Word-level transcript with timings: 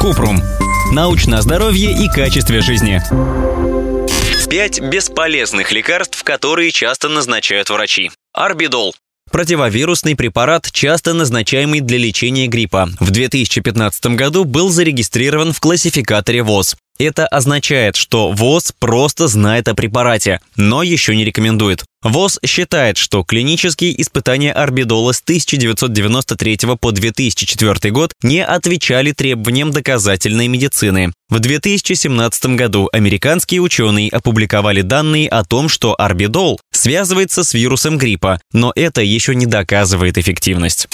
Купрум. 0.00 0.40
Научное 0.92 1.40
здоровье 1.40 1.92
и 1.92 2.08
качестве 2.08 2.60
жизни. 2.60 3.02
Пять 4.48 4.80
бесполезных 4.80 5.72
лекарств, 5.72 6.24
которые 6.24 6.70
часто 6.70 7.08
назначают 7.08 7.68
врачи. 7.68 8.10
Арбидол. 8.32 8.94
Противовирусный 9.30 10.16
препарат, 10.16 10.70
часто 10.72 11.12
назначаемый 11.12 11.80
для 11.80 11.98
лечения 11.98 12.46
гриппа, 12.46 12.88
в 12.98 13.10
2015 13.10 14.06
году 14.16 14.44
был 14.44 14.70
зарегистрирован 14.70 15.52
в 15.52 15.60
классификаторе 15.60 16.42
ВОЗ. 16.42 16.76
Это 16.98 17.28
означает, 17.28 17.94
что 17.94 18.32
ВОЗ 18.32 18.72
просто 18.78 19.28
знает 19.28 19.68
о 19.68 19.74
препарате, 19.74 20.40
но 20.56 20.82
еще 20.82 21.14
не 21.14 21.24
рекомендует. 21.24 21.84
ВОЗ 22.02 22.40
считает, 22.44 22.96
что 22.96 23.22
клинические 23.22 24.00
испытания 24.00 24.52
орбидола 24.52 25.12
с 25.12 25.20
1993 25.20 26.58
по 26.80 26.90
2004 26.90 27.90
год 27.92 28.12
не 28.22 28.44
отвечали 28.44 29.12
требованиям 29.12 29.70
доказательной 29.70 30.48
медицины. 30.48 31.12
В 31.28 31.38
2017 31.38 32.56
году 32.56 32.88
американские 32.92 33.60
ученые 33.60 34.10
опубликовали 34.10 34.82
данные 34.82 35.28
о 35.28 35.44
том, 35.44 35.68
что 35.68 35.94
орбидол 36.00 36.60
связывается 36.72 37.44
с 37.44 37.54
вирусом 37.54 37.98
гриппа, 37.98 38.40
но 38.52 38.72
это 38.74 39.02
еще 39.02 39.34
не 39.34 39.46
доказывает 39.46 40.18
эффективность. 40.18 40.88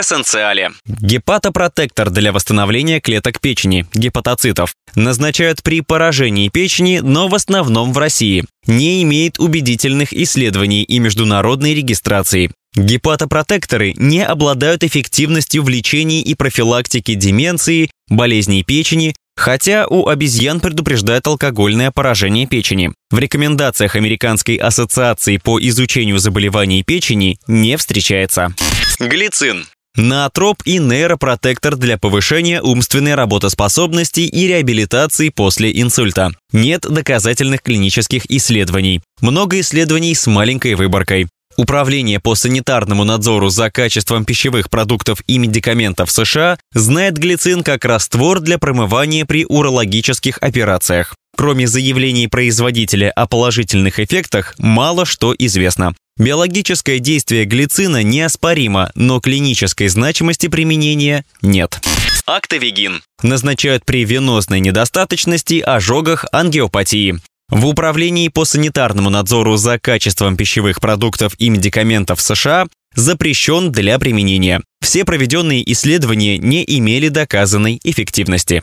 Эссенциале. 0.00 0.72
Гепатопротектор 0.86 2.10
для 2.10 2.32
восстановления 2.32 3.00
клеток 3.00 3.40
печени, 3.40 3.86
гепатоцитов, 3.94 4.74
назначают 4.96 5.62
при 5.62 5.82
поражении 5.82 6.48
печени, 6.48 6.98
но 6.98 7.28
в 7.28 7.34
основном 7.36 7.92
в 7.92 7.98
России. 7.98 8.44
Не 8.66 9.04
имеет 9.04 9.38
убедительных 9.38 10.12
исследований 10.12 10.82
и 10.82 10.98
международной 10.98 11.74
регистрации. 11.74 12.50
Гепатопротекторы 12.74 13.94
не 13.96 14.24
обладают 14.24 14.82
эффективностью 14.82 15.62
в 15.62 15.68
лечении 15.68 16.22
и 16.22 16.34
профилактике 16.34 17.14
деменции, 17.14 17.88
болезней 18.08 18.64
печени, 18.64 19.14
хотя 19.36 19.86
у 19.86 20.08
обезьян 20.08 20.58
предупреждает 20.58 21.24
алкогольное 21.28 21.92
поражение 21.92 22.48
печени. 22.48 22.92
В 23.12 23.18
рекомендациях 23.20 23.94
Американской 23.94 24.56
ассоциации 24.56 25.36
по 25.36 25.60
изучению 25.60 26.18
заболеваний 26.18 26.82
печени 26.82 27.38
не 27.46 27.76
встречается. 27.76 28.52
Глицин 28.98 29.66
Наотроп 29.96 30.62
и 30.64 30.80
нейропротектор 30.80 31.76
для 31.76 31.96
повышения 31.96 32.60
умственной 32.60 33.14
работоспособности 33.14 34.20
и 34.20 34.48
реабилитации 34.48 35.28
после 35.28 35.80
инсульта. 35.80 36.32
Нет 36.52 36.80
доказательных 36.80 37.62
клинических 37.62 38.28
исследований. 38.28 39.02
Много 39.20 39.60
исследований 39.60 40.16
с 40.16 40.26
маленькой 40.26 40.74
выборкой. 40.74 41.28
Управление 41.56 42.18
по 42.18 42.34
санитарному 42.34 43.04
надзору 43.04 43.50
за 43.50 43.70
качеством 43.70 44.24
пищевых 44.24 44.68
продуктов 44.68 45.22
и 45.28 45.38
медикаментов 45.38 46.10
США 46.10 46.58
знает 46.72 47.16
глицин 47.16 47.62
как 47.62 47.84
раствор 47.84 48.40
для 48.40 48.58
промывания 48.58 49.24
при 49.24 49.46
урологических 49.46 50.38
операциях. 50.40 51.14
Кроме 51.36 51.66
заявлений 51.66 52.28
производителя 52.28 53.10
о 53.10 53.26
положительных 53.26 53.98
эффектах, 53.98 54.54
мало 54.58 55.04
что 55.04 55.34
известно. 55.36 55.94
Биологическое 56.16 57.00
действие 57.00 57.44
глицина 57.44 58.04
неоспоримо, 58.04 58.92
но 58.94 59.20
клинической 59.20 59.88
значимости 59.88 60.46
применения 60.46 61.24
нет. 61.42 61.80
Актовигин. 62.26 63.02
Назначают 63.22 63.84
при 63.84 64.04
венозной 64.04 64.60
недостаточности, 64.60 65.60
ожогах, 65.60 66.24
ангиопатии. 66.30 67.18
В 67.50 67.66
Управлении 67.66 68.28
по 68.28 68.44
санитарному 68.44 69.10
надзору 69.10 69.56
за 69.56 69.78
качеством 69.78 70.36
пищевых 70.36 70.80
продуктов 70.80 71.34
и 71.38 71.50
медикаментов 71.50 72.20
США 72.20 72.66
запрещен 72.94 73.72
для 73.72 73.98
применения. 73.98 74.62
Все 74.84 75.06
проведенные 75.06 75.72
исследования 75.72 76.36
не 76.36 76.62
имели 76.62 77.08
доказанной 77.08 77.80
эффективности. 77.84 78.62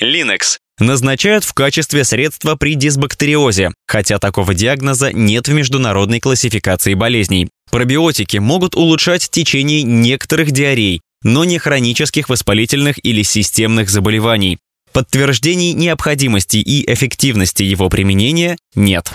Linux 0.00 0.56
назначают 0.78 1.44
в 1.44 1.52
качестве 1.52 2.04
средства 2.04 2.56
при 2.56 2.74
дисбактериозе, 2.74 3.72
хотя 3.86 4.18
такого 4.18 4.54
диагноза 4.54 5.12
нет 5.12 5.46
в 5.46 5.52
международной 5.52 6.20
классификации 6.20 6.94
болезней. 6.94 7.50
Пробиотики 7.70 8.38
могут 8.38 8.76
улучшать 8.76 9.28
течение 9.28 9.82
некоторых 9.82 10.52
диарей, 10.52 11.02
но 11.22 11.44
не 11.44 11.58
хронических 11.58 12.30
воспалительных 12.30 13.04
или 13.04 13.22
системных 13.22 13.90
заболеваний. 13.90 14.58
Подтверждений 14.92 15.72
необходимости 15.72 16.56
и 16.56 16.90
эффективности 16.92 17.62
его 17.62 17.88
применения 17.88 18.56
нет. 18.74 19.10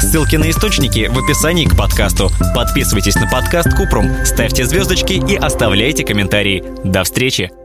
Ссылки 0.00 0.36
на 0.36 0.50
источники 0.50 1.08
в 1.10 1.18
описании 1.18 1.66
к 1.66 1.76
подкасту. 1.76 2.30
Подписывайтесь 2.54 3.14
на 3.14 3.28
подкаст 3.28 3.74
Купрум, 3.74 4.10
ставьте 4.24 4.66
звездочки 4.66 5.14
и 5.14 5.36
оставляйте 5.36 6.04
комментарии. 6.04 6.62
До 6.84 7.04
встречи! 7.04 7.63